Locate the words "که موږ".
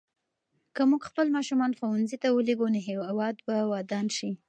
0.75-1.01